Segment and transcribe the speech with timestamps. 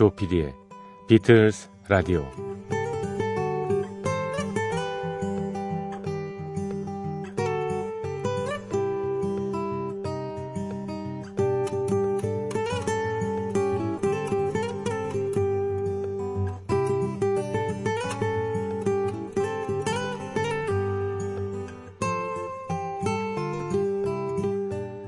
[0.00, 0.54] 조피디의
[1.08, 2.24] 비틀스 라디오.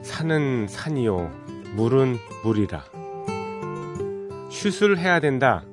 [0.02, 1.30] 산은 산이요
[1.77, 3.02] 물은 물이라
[4.71, 5.64] 슛을 해야 된다.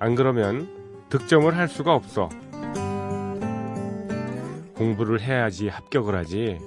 [0.00, 0.68] 안 그러면
[1.10, 2.28] 득점을 할 수가 없어.
[4.74, 6.58] 공부를 해야지 합격을 하지.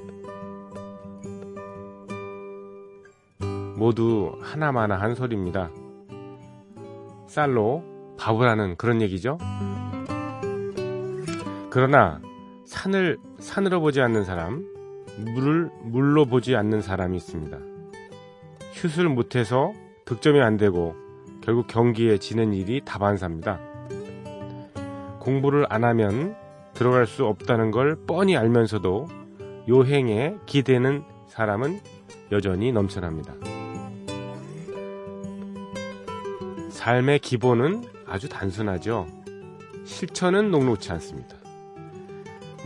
[3.76, 5.70] 모두 하나마나 한 소리입니다.
[7.28, 7.84] 쌀로
[8.18, 9.38] 바보라는 그런 얘기죠?
[11.70, 12.22] 그러나
[12.66, 14.66] 산을 산으로 보지 않는 사람
[15.18, 17.58] 물을 물로 보지 않는 사람이 있습니다.
[18.72, 19.74] 슛을 못해서
[20.06, 20.96] 득점이 안 되고
[21.46, 23.60] 결국 경기에 지는 일이 다반사입니다.
[25.20, 26.36] 공부를 안 하면
[26.74, 29.08] 들어갈 수 없다는 걸 뻔히 알면서도
[29.70, 31.82] 요행에 기대는 사람은
[32.32, 33.36] 여전히 넘쳐납니다.
[36.72, 39.06] 삶의 기본은 아주 단순하죠.
[39.86, 41.38] 실천은 녹록치 않습니다.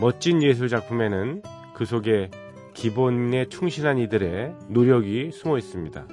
[0.00, 1.42] 멋진 예술 작품에는
[1.74, 2.30] 그 속에
[2.72, 6.06] 기본에 충실한 이들의 노력이 숨어 있습니다.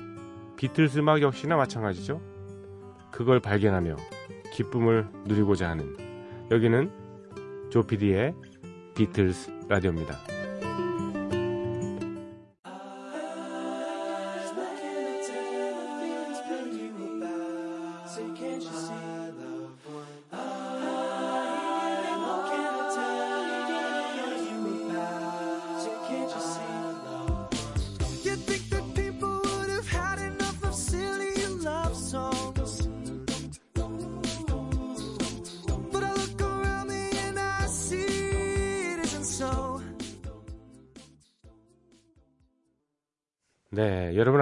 [0.57, 2.36] 비틀스 음악 역시나 마찬가지죠.
[3.11, 3.95] 그걸 발견하며
[4.53, 5.95] 기쁨을 누리고자 하는
[6.51, 6.91] 여기는
[7.69, 8.33] 조피디의
[8.95, 10.36] 비틀스 라디오입니다.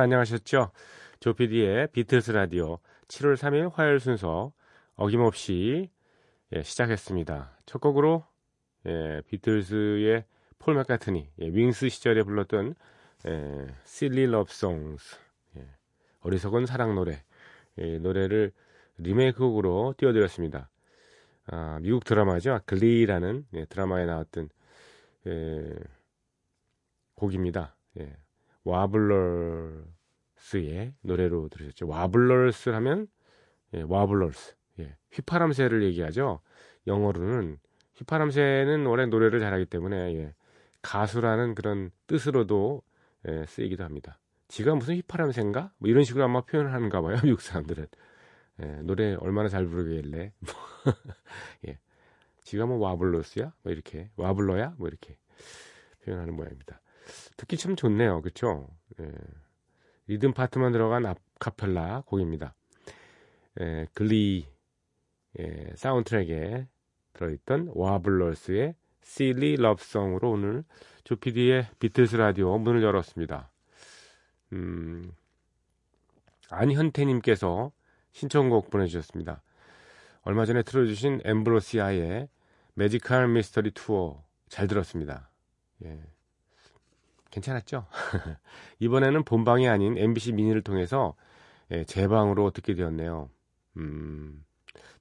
[0.05, 0.69] 안녕하셨죠?
[1.19, 2.77] 조피디의 비틀스 라디오
[3.07, 4.53] 7월 3일 화요일 순서
[4.93, 5.89] 어김없이
[6.53, 7.57] 예, 시작했습니다.
[7.66, 8.23] 첫 곡으로
[8.85, 10.25] 예, 비틀스의
[10.59, 12.75] 폴 맥카트니 예, 윙스 시절에 불렀던
[13.25, 13.31] 예,
[13.81, 15.17] Silly Love Songs
[15.57, 15.67] 예,
[16.19, 17.23] 어리석은 사랑 노래
[17.79, 18.51] 예, 노래를
[18.99, 20.69] 리메이크 곡으로 띄워드렸습니다.
[21.47, 22.59] 아, 미국 드라마죠.
[22.67, 24.49] 글리라는 예, 드라마에 나왔던
[25.25, 25.73] 예,
[27.15, 27.75] 곡입니다.
[27.99, 28.15] 예,
[28.65, 29.85] 와블러스의
[31.01, 31.87] 노래로 들으셨죠.
[31.87, 33.07] 와블러스 하면
[33.73, 36.41] 예, 와블러스 예, 휘파람새를 얘기하죠.
[36.87, 37.59] 영어로는
[37.95, 40.33] 휘파람새는 원래 노래를 잘하기 때문에 예,
[40.81, 42.81] 가수라는 그런 뜻으로도
[43.27, 44.19] 예, 쓰이기도 합니다.
[44.47, 45.71] 지가 무슨 휘파람새인가?
[45.77, 47.17] 뭐 이런 식으로 아마 표현을 하는가 봐요.
[47.23, 47.87] 미국 사람들은
[48.61, 50.33] 예, 노래 얼마나 잘 부르길래
[51.67, 51.79] 예,
[52.43, 53.53] 지가 뭐 와블러스야?
[53.63, 54.75] 뭐 이렇게 와블러야?
[54.77, 55.17] 뭐 이렇게
[56.03, 56.81] 표현하는 모양입니다.
[57.38, 58.21] 듣기 참 좋네요.
[58.21, 58.67] 그렇죠?
[58.99, 59.11] 예,
[60.07, 62.53] 리듬 파트만 들어간 아카펠라 곡입니다.
[63.61, 64.47] 예, 글리
[65.39, 66.67] 예, 사운드트랙에
[67.13, 70.63] 들어있던 와블러스의 Silly Love Song으로 오늘
[71.03, 73.51] 조피디의 비틀스 라디오 문을 열었습니다.
[74.53, 75.11] 음,
[76.49, 77.71] 안현태님께서
[78.11, 79.41] 신청곡 보내주셨습니다.
[80.23, 82.29] 얼마 전에 틀어주신 엠브로시아의
[82.73, 85.29] 매지컬 미스터리 투어 잘 들었습니다.
[85.83, 86.01] 예,
[87.35, 87.85] 괜찮았죠?
[88.79, 91.15] 이번에는 본방이 아닌 MBC 미니를 통해서
[91.71, 93.30] 예, 재방으로 듣게 되었네요.
[93.77, 94.45] 음,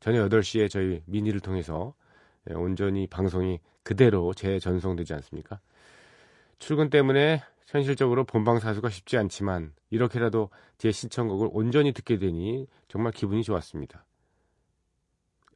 [0.00, 1.94] 저녁 8시에 저희 미니를 통해서
[2.50, 5.61] 예, 온전히 방송이 그대로 재전송되지 않습니까?
[6.58, 13.43] 출근 때문에 현실적으로 본방 사수가 쉽지 않지만 이렇게라도 제 신청곡을 온전히 듣게 되니 정말 기분이
[13.43, 14.05] 좋았습니다.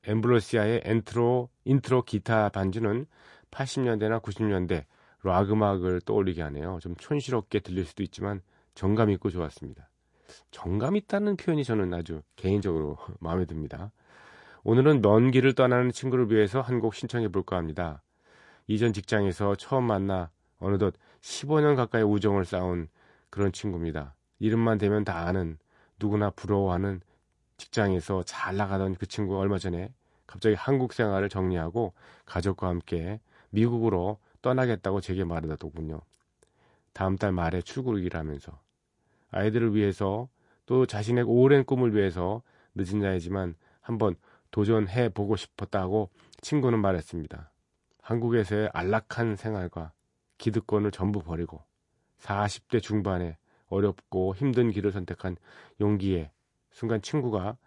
[0.05, 3.06] 앰브로시아의 엔트로, 인트로 기타 반주는
[3.50, 4.85] 80년대나 90년대
[5.23, 6.79] 락 음악을 떠올리게 하네요.
[6.81, 8.41] 좀 촌스럽게 들릴 수도 있지만
[8.75, 9.88] 정감 있고 좋았습니다.
[10.50, 13.91] 정감 있다는 표현이 저는 아주 개인적으로 마음에 듭니다.
[14.65, 18.03] 오늘은 먼 길을 떠나는 친구를 위해서 한 곡 신청해 볼까 합니다.
[18.67, 22.88] 이전 직장에서 처음 만나 어느덧 15년 가까이 우정을 쌓은
[23.31, 24.14] 그런 친구입니다.
[24.38, 25.59] 이름만 대면 다 아는
[25.99, 27.00] 누구나 부러워하는
[27.56, 29.93] 직장에서 잘 나가던 그 친구가 얼마 전에
[30.26, 31.94] 갑자기 한국 생활을 정리하고
[32.26, 34.19] 가족과 함께 미국으로
[34.49, 36.00] 떠나겠다고 제게 말하더군요.
[36.95, 38.59] 다음 달 말에 출국이라 하면서
[39.31, 40.29] 아이들을 위해서
[40.65, 42.43] 또 자신의 오랜 꿈을 위해서
[42.75, 44.17] 늦은 나이지만 한번
[44.50, 46.09] 도전해 보고 싶었다고
[46.41, 47.50] 친구는 말했습니다.
[48.00, 49.93] 한국에서의 안락한 생활과
[50.39, 51.62] 기득권을 전부 버리고
[52.21, 53.37] 40대 중반에
[53.67, 55.37] 어렵고 힘든 길을 선택한
[55.81, 56.31] 용기에
[56.71, 57.59] 순간 친구가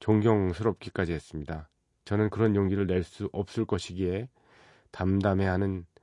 [0.00, 1.68] 존경스럽기까지 했습니다.
[2.04, 4.28] 저는 그런 용기를 낼 수 없을 것이기에
[4.90, 5.95] 담담해하는 어,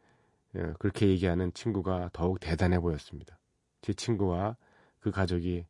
[0.79, 3.39] 그렇게 얘기하는 친구가 더욱 대단해 보였습니다.
[3.81, 4.55] 제 친구와
[4.99, 5.65] 그 가족이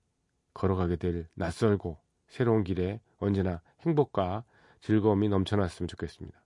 [0.53, 1.97] 걸어가게 될 낯설고
[2.27, 4.43] 새로운 길에 언제나 행복과
[4.81, 6.43] 즐거움이 넘쳐났으면 좋겠습니다.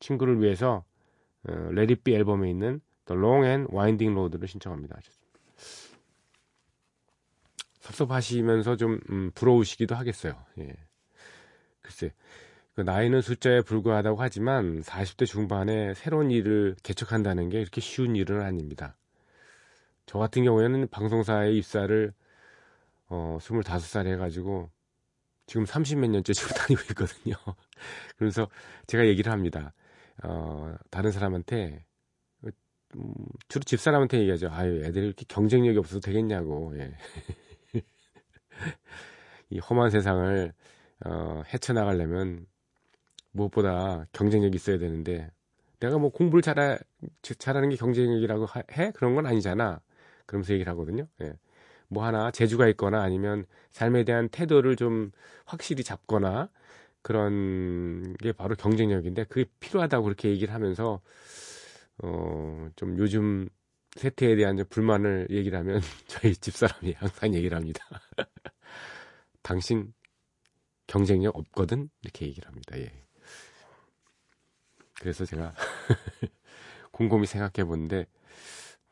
[0.00, 0.84] 친구를 위해서
[1.48, 4.96] 어, Let It Be 앨범에 있는 The Long and Winding Road를 신청합니다.
[4.96, 5.24] 하셨습니다.
[7.80, 10.42] 섭섭하시면서 좀 음, 부러우시기도 하겠어요.
[10.58, 10.74] 예.
[11.82, 12.14] 글쎄,
[12.74, 18.96] 그 나이는 숫자에 불과하다고 하지만 40대 중반에 새로운 일을 개척한다는 게 이렇게 쉬운 일은 아닙니다.
[20.06, 22.12] 저 같은 경우에는 방송사에 입사를
[23.08, 24.70] 어, 25살에 해가지고
[25.46, 27.36] 지금 30몇 년째 지금 다니고 있거든요.
[28.16, 28.48] 그래서
[28.88, 29.72] 제가 얘기를 합니다.
[30.24, 31.84] 어, 다른 사람한테
[32.96, 33.12] 음,
[33.48, 34.48] 주로 집사람한테 얘기하죠.
[34.50, 36.72] 아유, 애들 이렇게 경쟁력이 없어도 되겠냐고.
[36.78, 36.96] 예.
[39.50, 40.52] 이 험한 세상을
[41.04, 42.46] 어, 헤쳐나가려면
[43.34, 45.30] 무엇보다 경쟁력이 있어야 되는데
[45.80, 46.78] 내가 뭐 공부를 잘하,
[47.22, 48.92] 잘하는 게 경쟁력이라고 해?
[48.92, 49.80] 그런 건 아니잖아.
[50.24, 51.06] 그러면서 얘기를 하거든요.
[51.20, 51.34] 예.
[51.88, 55.10] 뭐 하나 재주가 있거나 아니면 삶에 대한 태도를 좀
[55.44, 56.48] 확실히 잡거나
[57.02, 61.00] 그런 게 바로 경쟁력인데 그게 필요하다고 그렇게 얘기를 하면서
[62.02, 63.48] 어, 좀 요즘
[63.96, 67.84] 세태에 대한 불만을 얘기를 하면 저희 집사람이 항상 얘기를 합니다.
[69.42, 69.92] 당신
[70.86, 71.90] 경쟁력 없거든?
[72.02, 72.78] 이렇게 얘기를 합니다.
[72.78, 73.03] 예.
[75.04, 75.52] 그래서 제가
[76.90, 78.06] 곰곰이 생각해 보는데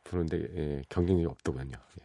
[0.02, 1.74] 그런데 예, 경쟁력이 없더군요.
[1.74, 2.04] 예.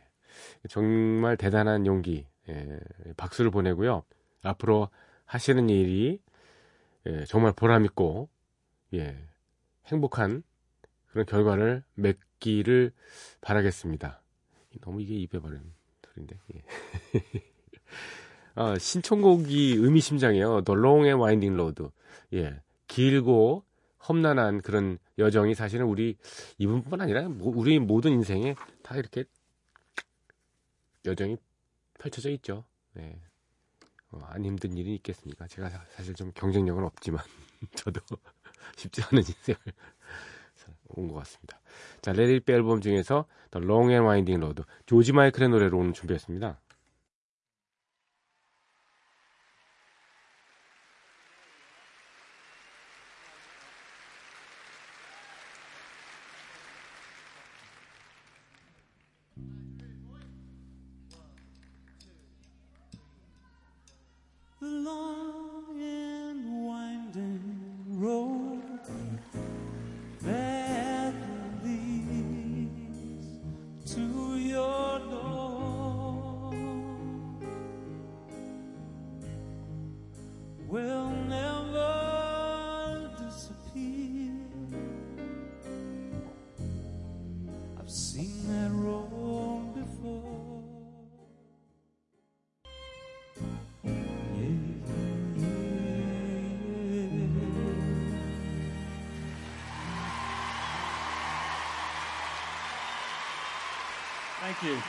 [0.69, 2.79] 정말 대단한 용기, 예,
[3.17, 4.03] 박수를 보내고요.
[4.43, 4.87] 앞으로
[5.25, 6.21] 하시는 일이
[7.05, 8.29] 예, 정말 보람 있고
[8.93, 9.17] 예,
[9.87, 10.41] 행복한
[11.07, 12.93] 그런 결과를 맺기를
[13.41, 14.21] 바라겠습니다.
[14.79, 15.73] 너무 이게 입에 바른
[16.05, 16.39] 소리인데.
[16.55, 16.63] 예.
[18.55, 20.61] 아, 신청곡이 의미심장해요.
[20.61, 21.89] The Long and Winding Road.
[22.35, 22.61] 예.
[22.87, 23.66] 길고
[24.07, 26.17] 험난한 그런 여정이 사실은 우리
[26.57, 29.25] 이분뿐만 아니라 우리 모든 인생에 다 이렇게
[31.05, 31.37] 여정이
[31.99, 32.65] 펼쳐져 있죠.
[32.93, 33.19] 네.
[34.11, 35.47] 어, 안 힘든 일이 있겠습니까?
[35.47, 37.23] 제가 사실 좀 경쟁력은 없지만
[37.75, 37.99] 저도
[38.77, 39.57] 쉽지 않은 인생을
[40.89, 41.59] 온 것 같습니다.
[42.01, 45.93] 자, Let It Be 앨범 중에서 The Long and Winding Road 조지 마이클의 노래로 오늘
[45.93, 46.59] 준비했습니다.
[64.67, 65.16] long
[104.63, 104.81] You.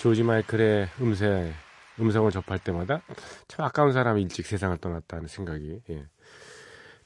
[0.00, 1.54] 조지 마이클의 음세,
[2.00, 3.02] 음성을 접할 때마다
[3.46, 6.08] 참 아까운 사람이 일찍 세상을 떠났다는 생각이 예,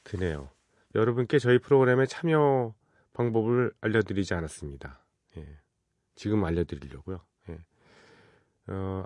[0.03, 0.49] 드네요.
[0.95, 2.73] 여러분께 저희 프로그램의 참여
[3.13, 5.05] 방법을 알려드리지 않았습니다.
[5.37, 5.59] 예,
[6.15, 7.19] 지금 알려드리려고요.
[7.49, 7.59] 예.
[8.67, 9.05] 어,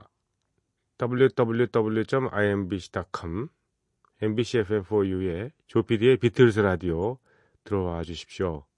[1.02, 2.30] www.imbc.com
[4.22, 7.18] MBC FM4U의 조피디의 비틀스 라디오
[7.64, 8.69] 들어와 주십시오.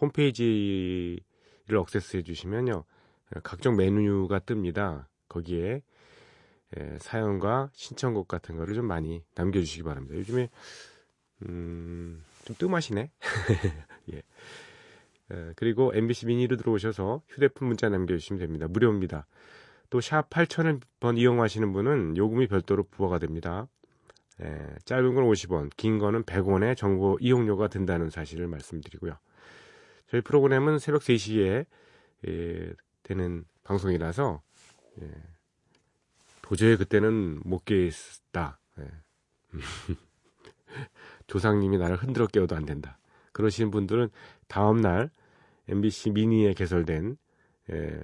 [0.00, 1.20] 홈페이지를
[1.68, 2.84] 액세스해 주시면요.
[3.42, 5.06] 각종 메뉴가 뜹니다.
[5.28, 5.82] 거기에
[6.76, 10.16] 에, 사연과 신청곡 같은 거를 좀 많이 남겨주시기 바랍니다.
[10.16, 10.48] 요즘에
[11.48, 13.10] 음, 좀 뜸하시네.
[14.12, 14.16] 예.
[14.16, 18.66] 에, 그리고 MBC 미니로 들어오셔서 휴대폰 문자 남겨주시면 됩니다.
[18.68, 19.26] 무료입니다.
[19.90, 23.68] 또 샵 8000번 이용하시는 분은 요금이 별도로 부과가 됩니다.
[24.40, 24.44] 에,
[24.84, 29.16] 짧은 건 50원, 긴 거는 100원의 정보 이용료가 든다는 사실을 말씀드리고요.
[30.10, 31.66] 저희 프로그램은 새벽 3시에
[32.28, 32.72] 예,
[33.02, 34.42] 되는 방송이라서
[35.02, 35.10] 예,
[36.42, 38.58] 도저히 그때는 못 깨있다.
[38.78, 38.84] 예.
[41.26, 42.98] 조상님이 나를 흔들어 깨워도 안 된다.
[43.32, 44.10] 그러시는 분들은
[44.46, 45.10] 다음 날
[45.68, 47.16] MBC 미니에 개설된
[47.70, 48.00] 예,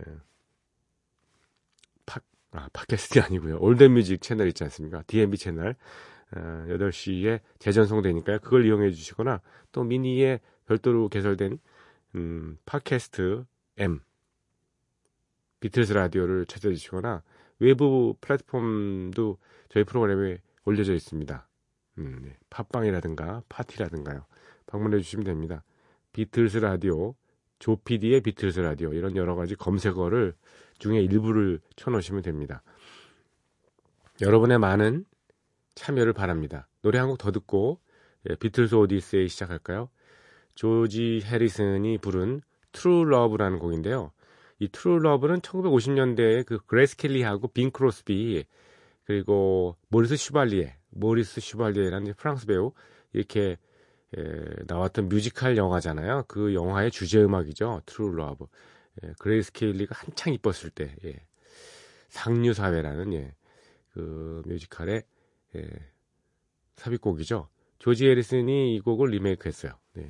[2.04, 3.59] 팟, 아, 팟캐스트이 아니고요.
[3.61, 5.02] 올드뮤직 채널 있지 않습니까?
[5.06, 5.76] DMB 채널
[6.35, 8.40] 어, 8시에 재전송되니까요.
[8.40, 9.40] 그걸 이용해 주시거나
[9.71, 11.59] 또 미니에 별도로 개설된
[12.14, 13.45] 음, 팟캐스트
[13.78, 14.00] M
[15.61, 17.23] 비틀스 라디오를 찾아주시거나
[17.59, 19.38] 외부 플랫폼도
[19.69, 21.49] 저희 프로그램에 올려져 있습니다.
[21.99, 22.37] 음, 네.
[22.50, 24.25] 팟빵이라든가 팟티라든가요.
[24.66, 25.62] 방문해 주시면 됩니다.
[26.12, 27.14] 비틀스 라디오,
[27.61, 30.35] 조피디의 비틀스 라디오 이런 여러 가지 검색어를
[30.78, 32.62] 중에 일부를 쳐넣으시면 됩니다.
[34.21, 35.04] 여러분의 많은
[35.75, 36.69] 참여를 바랍니다.
[36.83, 37.81] 노래 한 곡 더 듣고
[38.28, 39.88] 예, 비틀스 오디세이 시작할까요?
[40.54, 42.42] 조지 해리슨이 부른
[42.73, 44.12] True Love라는 곡인데요.
[44.59, 48.44] 이 True Love는 1950년대에 그 그레이스 켈리하고 빙 크로스비
[49.04, 52.73] 그리고 모리스 슈발리에 모리스 슈발리에라는 프랑스 배우
[53.12, 53.56] 이렇게
[54.16, 54.23] 에,
[54.66, 56.25] 나왔던 뮤지컬 영화잖아요.
[56.28, 57.82] 그 영화의 주제 음악이죠.
[57.87, 58.47] True Love.
[59.02, 61.16] 예, 그레이스 켈리가 한창 이뻤을 때 예,
[62.09, 63.35] 상류 사회라는 예,
[63.92, 65.02] 그 뮤지컬의
[65.56, 65.68] 예,
[66.76, 67.49] 삽입곡이죠.
[67.78, 69.73] 조지 해리슨이 이 곡을 리메이크했어요.
[69.94, 70.09] 네.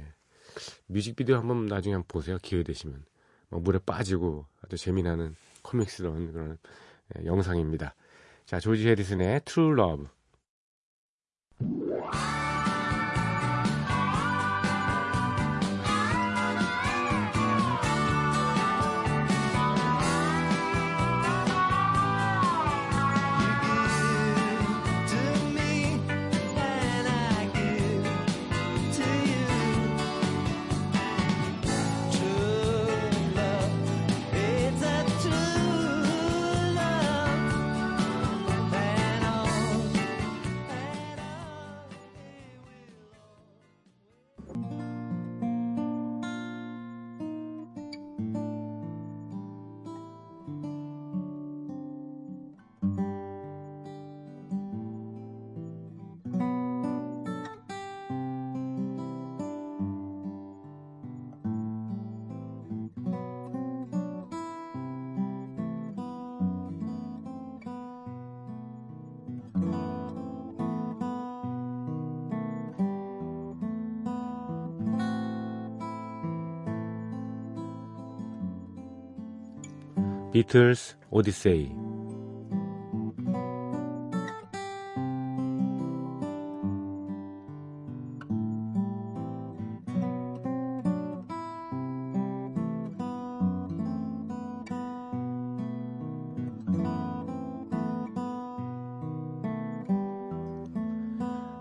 [0.86, 2.38] 뮤직비디오 한번 나중에 한번 보세요.
[2.42, 3.04] 기회 되시면
[3.48, 6.58] 막 물에 빠지고 아주 재미나는 코믹스러운 그런
[7.16, 7.94] 예, 영상입니다.
[8.46, 10.06] 자, 조지 해리슨의 True Love.
[80.32, 81.68] 비틀스 오디세이.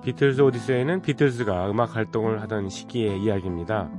[0.01, 3.91] 비틀스 오디세이는 비틀스가 음악 활동을 하던 시기의 이야기입니다.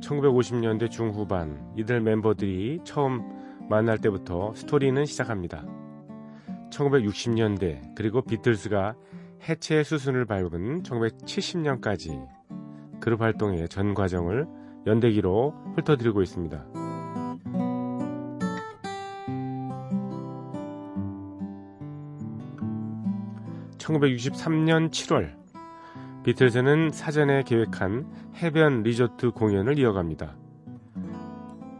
[0.00, 3.35] 1950년대 중후반 이들 멤버들이 처음
[3.68, 5.64] 만날 때부터 스토리는 시작합니다.
[6.70, 8.94] 1960년대 그리고 비틀스가
[9.48, 12.26] 해체 수순을 밟은 1970년까지
[13.00, 14.46] 그룹 활동의 전 과정을
[14.86, 16.66] 연대기로 훑어드리고 있습니다.
[23.78, 25.32] 1963년 7월
[26.24, 30.36] 비틀즈는 사전에 계획한 해변 리조트 공연을 이어갑니다.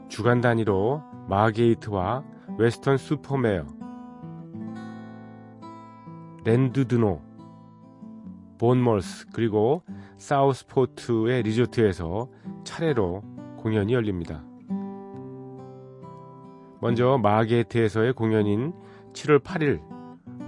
[0.09, 2.25] 주간 단위로 마게이트와
[2.59, 3.67] 웨스턴 슈퍼메어,
[6.45, 7.21] 랜드드노,
[8.59, 9.83] 본멀스 그리고
[10.17, 12.29] 사우스포트의 리조트에서
[12.65, 13.23] 차례로
[13.59, 14.45] 공연이 열립니다.
[16.81, 18.73] 먼저 마게이트에서의 공연인
[19.13, 19.81] 7월 8일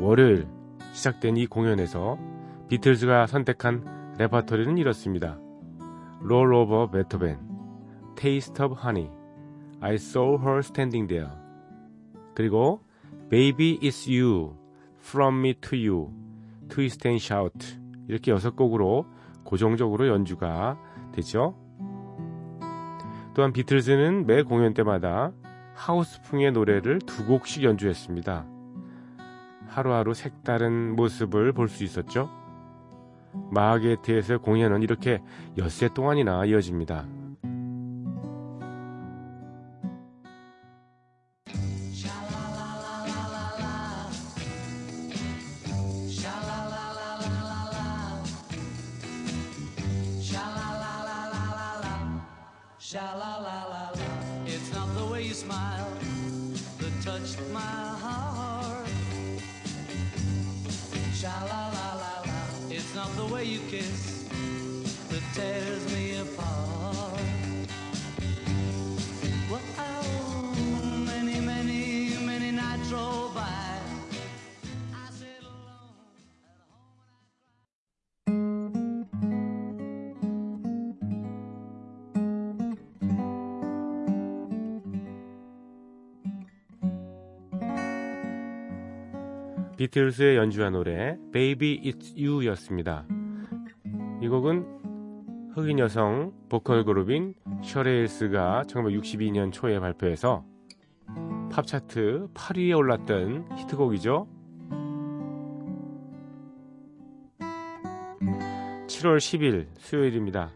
[0.00, 0.46] 월요일
[0.92, 2.18] 시작된 이 공연에서
[2.68, 5.38] 비틀즈가 선택한 레퍼토리는 이렇습니다.
[6.22, 7.38] Roll Over Beethoven,
[8.16, 9.10] Taste of Honey,
[9.80, 11.30] I Saw Her Standing There,
[12.34, 12.80] 그리고
[13.30, 14.56] Baby It's You,
[15.00, 16.12] From Me to You,
[16.68, 19.06] Twist and Shout 이렇게 여섯 곡으로
[19.44, 20.78] 고정적으로 연주가
[21.12, 21.54] 되죠.
[23.34, 25.32] 또한 비틀즈는 매 공연 때마다
[25.74, 28.46] 하우스풍의 노래를 두 곡씩 연주했습니다.
[29.68, 32.28] 하루하루 색다른 모습을 볼 수 있었죠.
[33.52, 35.22] 마하게트에서 공연은 이렇게
[35.56, 37.06] 엿새 동안이나 이어집니다.
[89.88, 93.06] 비틀스의 연주한 노래 Baby It's You였습니다.
[94.20, 100.44] 이 곡은 흑인 여성 보컬 그룹인 셔레일스가 1962년 초에 발표해서
[101.50, 104.28] 팝 차트 8위에 올랐던 히트곡이죠.
[108.88, 110.50] 7월 10일 수요일입니다.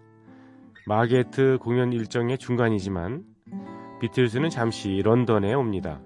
[0.86, 3.24] 마게트 공연 일정의 중간이지만
[4.00, 6.02] 비틀즈는 잠시 런던에 옵니다.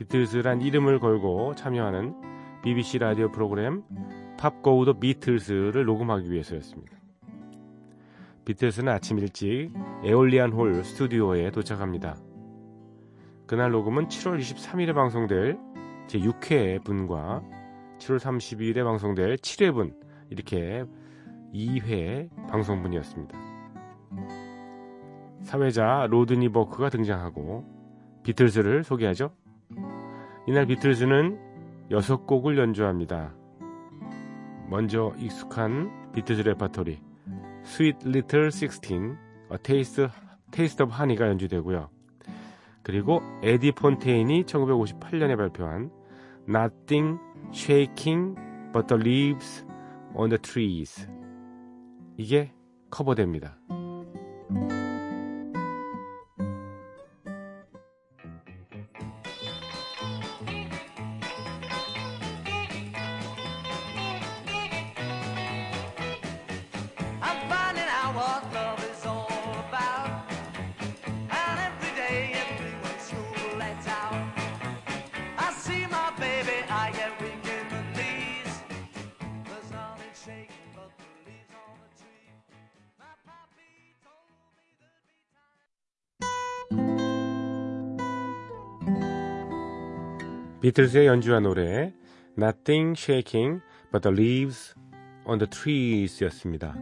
[0.00, 2.14] 비틀즈란 이름을 걸고 참여하는
[2.62, 3.82] BBC 라디오 프로그램
[4.38, 6.96] 팝고 우 더 비틀즈를 녹음하기 위해서였습니다.
[8.46, 9.70] 비틀즈는 아침 일찍
[10.02, 12.16] 에올리안 홀 스튜디오에 도착합니다.
[13.46, 15.58] 그날 녹음은 7월 23일에 방송될
[16.06, 17.42] 제6회 분과
[17.98, 19.94] 7월 30일에 방송될 7회 분
[20.30, 20.86] 이렇게
[21.52, 23.38] 2회 방송분이었습니다.
[25.42, 27.66] 사회자 로드니 버크가 등장하고
[28.22, 29.34] 비틀즈를 소개하죠.
[30.46, 31.38] 이날 비틀즈는
[31.90, 33.34] 6곡을 연주합니다.
[34.68, 36.98] 먼저 익숙한 비틀즈 레파토리
[37.64, 39.16] Sweet Little Sixteen,
[39.52, 40.08] A Taste,
[40.50, 41.90] Taste of Honey가 연주되고요.
[42.82, 45.90] 그리고 에디 폰테인이 1958년에 발표한
[46.48, 47.18] Nothing
[47.52, 48.34] Shaking
[48.72, 49.66] But the Leaves
[50.14, 51.06] on the Trees
[52.16, 52.52] 이게
[52.90, 53.58] 커버됩니다.
[90.60, 91.94] 비틀즈의 연주한 노래
[92.36, 94.74] Nothing Shaking But the Leaves
[95.24, 96.74] on the Trees였습니다.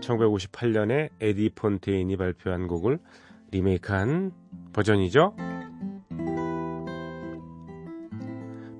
[0.00, 2.98] 1958년에 에디 폰테인이 발표한 곡을
[3.50, 4.32] 리메이크한
[4.72, 5.36] 버전이죠.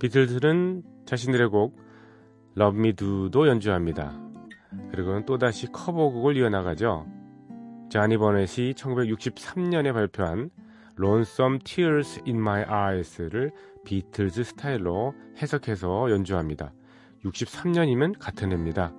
[0.00, 1.79] 비틀즈는 자신들의 곡
[2.57, 4.18] Love Me Do도 연주합니다.
[4.92, 7.07] 그리고는 또다시 커버곡을 이어나가죠.
[7.90, 10.48] 자니 버넷이 1963년에 발표한
[10.99, 13.53] Lonesome Tears in My Eyes를
[13.85, 16.73] 비틀즈 스타일로 해석해서 연주합니다.
[17.25, 18.93] 63년이면 같은 해입니다.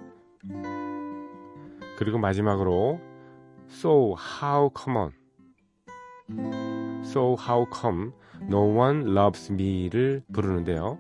[1.98, 3.00] 그리고 마지막으로
[3.70, 5.12] So How Come On
[7.04, 8.12] So How Come
[8.44, 11.00] No One Loves Me를 부르는데요.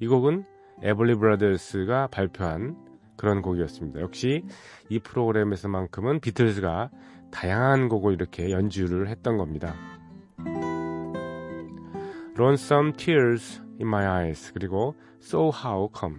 [0.00, 0.44] 이 곡은
[0.82, 2.76] 에블리 브라더스가 발표한
[3.16, 4.00] 그런 곡이었습니다.
[4.00, 4.44] 역시
[4.88, 6.90] 이 프로그램에서만큼은 비틀즈가
[7.30, 9.74] 다양한 곡을 이렇게 연주를 했던 겁니다.
[12.38, 16.16] Lonesome Tears in My Eyes 그리고 So How Come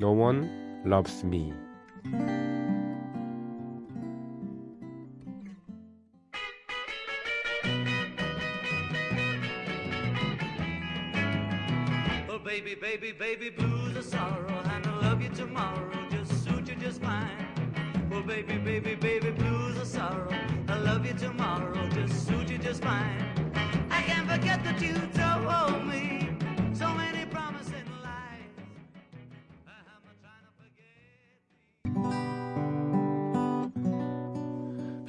[0.00, 1.52] No One Loves Me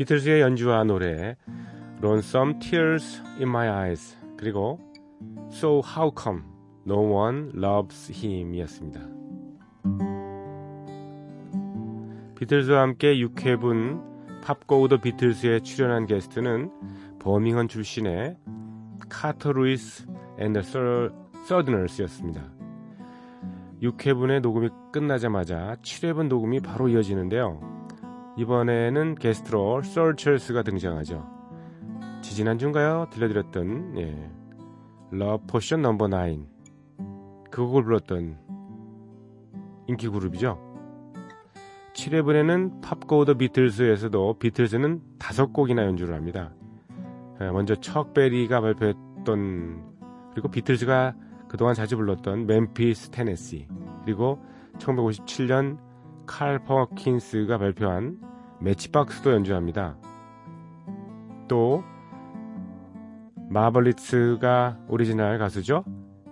[0.10, 1.36] 비틀즈의 연주와 노래
[2.02, 4.80] Lonesome Tears in My Eyes 그리고
[5.52, 6.42] So How Come
[6.88, 9.02] No One Loves Him이었습니다.
[12.40, 16.72] 비틀즈와 함께 6회분 Pop Go the Beatles에 출연한 게스트는
[17.20, 18.36] 버밍엄 출신의
[19.10, 20.08] Carter Lewis
[20.40, 20.62] and the
[21.46, 22.52] Southerners였습니다.
[23.84, 27.79] 6회분의 녹음이 끝나자마자 7회분 녹음이 바로 이어지는데요.
[28.38, 31.28] 이번에는 게스트로 서처스가 등장하죠.
[32.22, 33.08] 지지난주인가요?
[33.12, 34.32] 들려드렸던 예,
[35.12, 38.38] Love Potion Number 9 그 곡을 불렀던
[39.88, 40.70] 인기 그룹이죠.
[41.94, 46.54] 7회분에는 Pop Go the Beatles에서도 비틀즈는 다섯 곡이나 연주를 합니다.
[47.42, 49.90] 예, 먼저 척 베리가 발표했던
[50.32, 51.16] 그리고 비틀즈가
[51.48, 53.68] 그동안 자주 불렀던 Memphis Tennessee
[54.06, 54.40] 그리고
[54.78, 55.78] 1957년
[56.30, 58.20] 칼 퍼킨스가 발표한
[58.60, 59.98] Matchbox도 연주합니다.
[61.48, 61.84] 또
[63.50, 65.84] 마블레츠가 오리지널 가수죠.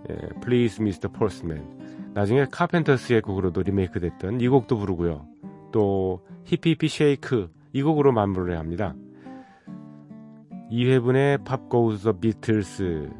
[0.08, 1.08] 예, Please Mr.
[1.08, 2.12] Postman.
[2.14, 5.26] 나중에 카펜터스의 곡으로도 리메이크 됐던 이 곡도 부르고요.
[5.72, 8.94] 또 Hippy Hippy Shake 이 곡으로 마무리를 합니다.
[10.70, 13.10] 2회분의 Pop Goes the Beatles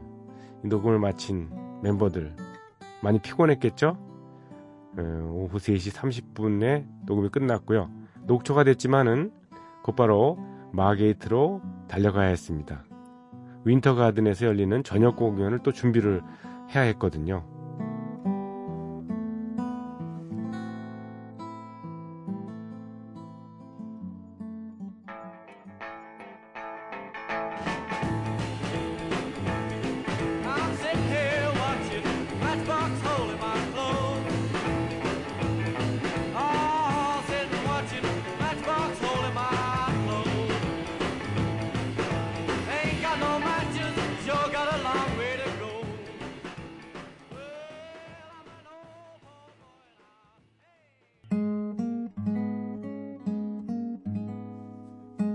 [0.63, 1.51] 녹음을 마친
[1.83, 2.37] 멤버들
[3.03, 4.08] 많이 피곤했겠죠?
[4.97, 7.91] 어, 오후 3시 30분에 녹음이 끝났고요.
[8.27, 9.33] 녹초가 됐지만은
[9.83, 10.39] 곧바로
[10.73, 12.85] 마게이트로 달려가야 했습니다.
[13.65, 16.23] 윈터 가든에서 열리는 저녁 공연을 또 준비를
[16.75, 17.45] 해야 했거든요.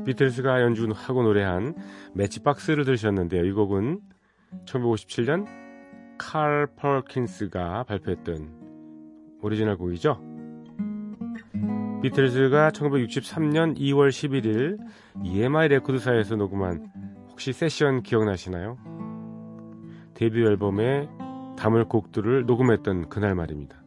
[0.06, 1.76] 비틀스가 연주하고 노래한
[2.14, 3.46] Matchbox를 들으셨는데요.
[3.46, 4.02] 이 곡은
[4.66, 5.46] 1957년
[6.18, 8.64] 칼 펄킨스가 발표했던
[9.42, 10.22] 오리지널 곡이죠.
[12.02, 14.78] 비틀즈가 1963년 2월 11일
[15.24, 16.92] EMI 레코드사에서 녹음한
[17.30, 18.78] 혹시 세션 기억나시나요?
[20.14, 21.08] 데뷔 앨범에
[21.58, 23.82] 담을 곡들을 녹음했던 그날 말입니다.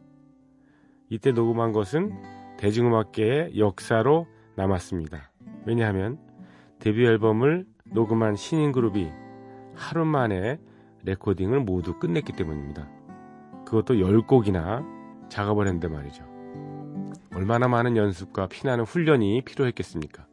[1.09, 2.11] 이때 녹음한 것은
[2.57, 5.31] 대중음악계의 역사로 남았습니다.
[5.65, 6.17] 왜냐하면
[6.79, 9.11] 데뷔 앨범을 녹음한 신인 그룹이
[9.75, 10.59] 하루 만에
[11.03, 12.89] 레코딩을 모두 끝냈기 때문입니다.
[13.65, 14.85] 그것도 10곡이나
[15.29, 16.25] 작업을 했는데 말이죠.
[17.35, 20.25] 얼마나 많은 연습과 피나는 훈련이 필요했겠습니까?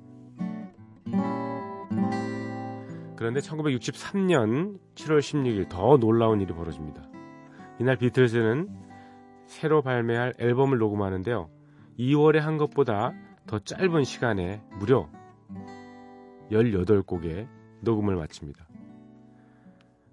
[3.17, 7.03] 그런데 1963년 7월 16일 더 놀라운 일이 벌어집니다.
[7.79, 8.69] 이날 비틀즈는
[9.47, 11.49] 새로 발매할 앨범을 녹음하는데요.
[11.99, 13.13] 2월에 한 것보다
[13.47, 15.09] 더 짧은 시간에 무려
[16.51, 17.49] 18곡의
[17.83, 18.67] 녹음을 마칩니다.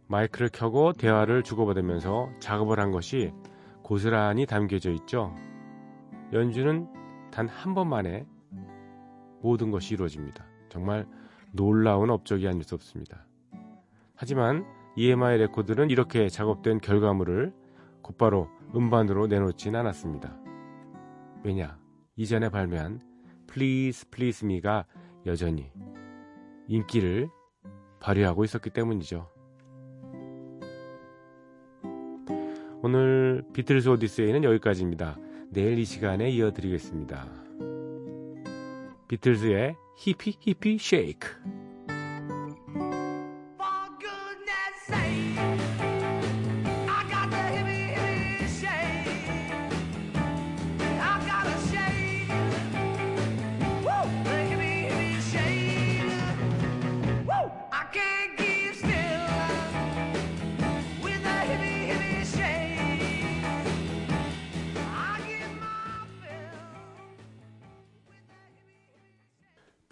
[0.08, 3.32] 마이크를 켜고 대화를 주고받으면서 작업을 한 것이
[3.84, 5.34] 고스란히 담겨져 있죠.
[6.34, 6.88] 연주는
[7.32, 8.26] 단 한 번만에
[9.42, 10.46] 모든 것이 이루어집니다.
[10.70, 11.08] 정말
[11.54, 13.26] 놀라운 업적이 아닐 수 없습니다.
[14.16, 14.66] 하지만
[14.98, 17.54] EMI 레코드는 이렇게 작업된 결과물을
[18.02, 20.36] 곧바로 음반으로 내놓진 않았습니다.
[21.44, 21.80] 왜냐?
[22.18, 23.00] 이전에 발매한
[23.52, 24.86] Please Please Me가
[25.26, 25.72] 여전히
[26.68, 27.30] 인기를
[28.00, 29.30] 발휘하고 있었기 때문이죠.
[32.82, 35.18] 오늘 비틀스 오디세이는 여기까지입니다.
[35.50, 37.28] 내일 이 시간에 이어드리겠습니다.
[39.08, 41.61] 비틀즈의 Hippy Hippy Shake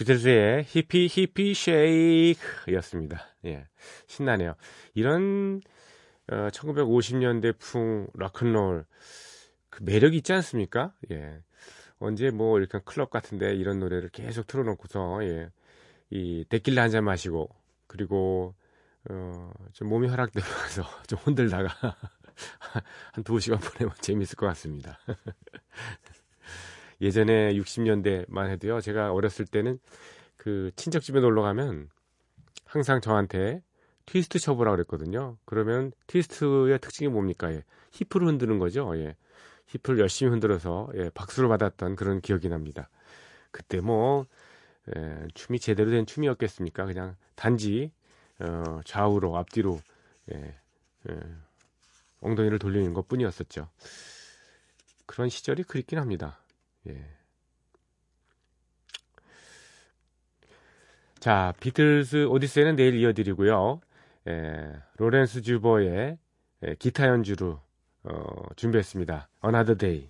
[0.10, 3.28] 비틀즈의 히피 히피 쉐이크였습니다.
[3.46, 3.68] 예,
[4.08, 4.56] 신나네요.
[4.96, 5.62] 이런
[6.32, 8.86] 어, 1950년대 풍 락큰롤
[9.70, 10.94] 그 매력이 있지 않습니까?
[11.12, 11.38] 예,
[12.00, 15.50] 언제 뭐 이렇게 클럽 같은데 이런 노래를 계속 틀어놓고서 예,
[16.10, 17.50] 이 데킬라 한 잔 마시고
[17.86, 18.56] 그리고
[19.12, 21.70] 어, 좀 몸이 허락되면서 좀 흔들다가
[23.14, 24.98] 한 두 시간 보내면 재밌을 것 같습니다.
[27.02, 28.82] 예전에 60년대만 해도요.
[28.82, 29.80] 제가 어렸을 때는
[30.38, 31.90] 그 친척 집에 놀러 가면
[32.66, 33.62] 항상 저한테
[34.06, 35.38] 트위스트 쳐보라 그랬거든요.
[35.46, 37.52] 그러면 트위스트의 특징이 뭡니까?
[37.52, 37.64] 예.
[37.92, 38.96] 힙을 흔드는 거죠.
[38.98, 39.16] 예.
[39.68, 42.90] 힙을 열심히 흔들어서 예, 박수를 받았던 그런 기억이 납니다.
[43.52, 44.26] 그때 뭐
[44.96, 46.86] 예, 춤이 제대로 된 춤이었겠습니까?
[46.86, 47.92] 그냥 단지
[48.40, 49.80] 어, 좌우로 앞뒤로
[50.34, 50.56] 예,
[51.10, 51.20] 예,
[52.22, 53.70] 엉덩이를 돌리는 것 뿐이었었죠.
[55.06, 56.40] 그런 시절이 그립긴 합니다.
[56.90, 57.06] 예.
[61.20, 63.82] 자, 비틀스 오디세이는 내일 이어드리고요.
[64.28, 66.18] 예, 로렌스 주버의
[66.64, 67.62] 예, 기타 연주로
[68.04, 69.30] 어, 준비했습니다.
[69.44, 70.10] Another Day.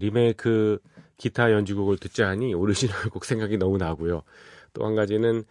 [0.00, 0.78] 리메이크
[1.16, 4.22] 기타 연주곡을 듣자 하니 오리지널 곡 생각이 너무 나고요.
[4.72, 5.44] 또 한 가지는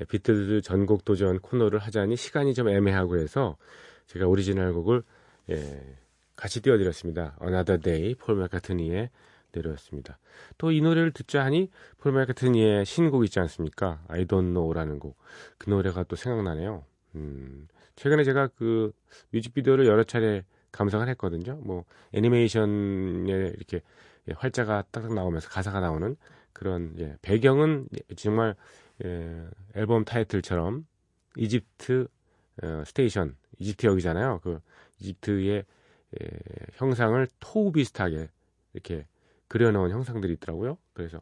[0.00, 3.56] 예, 비틀즈 전곡 도전 코너를 하자니 시간이 좀 애매하고 해서
[4.06, 5.02] 제가 오리지널 곡을
[5.50, 5.96] 예,
[6.36, 7.36] 같이 띄워드렸습니다.
[7.42, 9.10] Another Day 폴 맥카트니의
[9.52, 10.18] 노래였습니다.
[10.58, 14.02] 또 이 노래를 듣자 하니 폴 맥카트니의 신곡 있지 않습니까?
[14.08, 15.16] I Don't Know라는 곡.
[15.58, 16.84] 그 노래가 또 생각나네요.
[17.14, 18.90] 음, 최근에 제가 그
[19.30, 21.56] 뮤직비디오를 여러 차례 감상을 했거든요.
[21.62, 23.80] 뭐 애니메이션에 이렇게
[24.28, 26.16] 예, 활자가 딱딱 나오면서 가사가 나오는
[26.52, 28.54] 그런 예, 배경은 예, 정말
[29.04, 30.86] 예, 앨범 타이틀처럼
[31.36, 32.06] Egypt
[32.62, 34.40] 어, Station 이집트 역이잖아요.
[34.42, 34.60] 그
[35.00, 35.64] 이집트의
[36.22, 36.28] 예,
[36.74, 38.28] 형상을 토우 비슷하게
[38.72, 39.06] 이렇게
[39.48, 40.78] 그려놓은 형상들이 있더라고요.
[40.94, 41.20] 그래서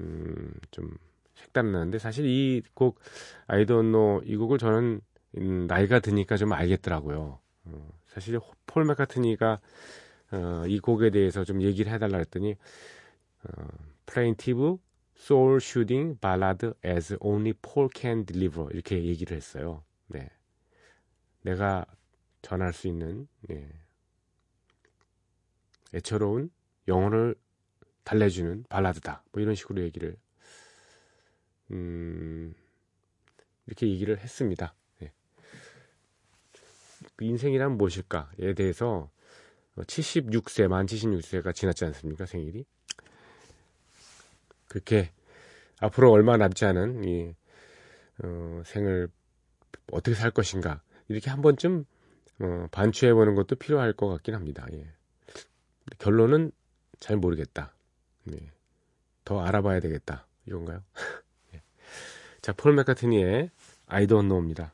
[0.00, 0.96] 음, 좀
[1.34, 2.98] 색다른 나는데 사실 이 곡
[3.46, 5.00] 아이돈노 이 곡을 저는
[5.38, 7.38] 음, 나이가 드니까 좀 알겠더라고요.
[7.66, 9.60] 어, 사실 폴 맥카트니가
[10.30, 12.54] 어, 이 곡에 대해서 좀 얘기를 해달라 했더니
[13.42, 13.66] 어,
[14.06, 14.76] plaintive
[15.16, 19.82] soul shooting ballad as only Paul can deliver 이렇게 얘기를 했어요.
[20.06, 20.30] 네,
[21.42, 21.84] 내가
[22.40, 23.68] 전할 수 있는 네.
[25.92, 26.50] 애처로운
[26.86, 27.34] 영혼을
[28.04, 29.24] 달래주는 발라드다.
[29.32, 30.16] 뭐 이런 식으로 얘기를
[31.70, 32.54] 음,
[33.66, 34.74] 이렇게 얘기를 했습니다.
[37.14, 37.16] 네.
[37.16, 39.10] 그 인생이란 무엇일까에 대해서
[39.76, 42.26] 76세, 만 76세가 지났지 않습니까?
[42.26, 42.64] 생일이.
[44.68, 45.10] 그렇게
[45.80, 47.34] 앞으로 얼마 남지 않은 이
[48.22, 49.08] 어, 생을
[49.92, 51.84] 어떻게 살 것인가 이렇게 한 번쯤
[52.40, 54.66] 어, 반추해 보는 것도 필요할 것 같긴 합니다.
[54.72, 54.86] 예.
[55.98, 56.52] 결론은
[56.98, 57.74] 잘 모르겠다.
[58.32, 58.52] 예.
[59.24, 60.26] 더 알아봐야 되겠다.
[60.46, 60.82] 이건가요?
[61.54, 61.62] 예.
[62.40, 63.50] 자, 폴 맥카트니의
[63.86, 64.72] I Don't Know입니다.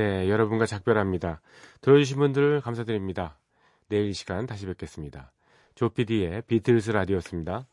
[0.00, 1.42] 네, 여러분과 작별합니다.
[1.82, 3.36] 들어주신 분들 감사드립니다.
[3.90, 5.30] 내일 이 시간 다시 뵙겠습니다.
[5.74, 7.66] 조피디의 비틀스 라디오였습니다.